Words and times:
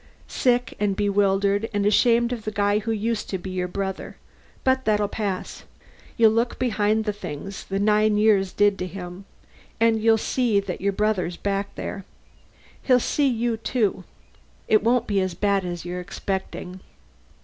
Sick 0.27 0.75
and 0.79 0.95
bewildered 0.95 1.69
and 1.75 1.85
ashamed 1.85 2.33
of 2.33 2.43
the 2.43 2.49
guy 2.51 2.79
who 2.79 2.91
used 2.91 3.29
to 3.29 3.37
be 3.37 3.51
your 3.51 3.67
brother. 3.67 4.17
But 4.63 4.83
that'll 4.85 5.07
pass. 5.07 5.63
You'll 6.17 6.31
look 6.31 6.57
behind 6.57 7.05
the 7.05 7.13
things 7.13 7.65
the 7.65 7.77
nine 7.77 8.17
years 8.17 8.51
did 8.51 8.79
to 8.79 8.87
him, 8.87 9.25
and 9.79 10.01
you'll 10.01 10.17
see 10.17 10.59
your 10.79 10.91
brother 10.91 11.29
back 11.43 11.75
there. 11.75 12.03
He'll 12.81 12.99
see 12.99 13.27
you, 13.27 13.57
too. 13.57 14.03
It 14.67 14.83
won't 14.83 15.05
be 15.05 15.21
as 15.21 15.35
bad 15.35 15.63
as 15.63 15.85
you're 15.85 16.01
expecting." 16.01 16.79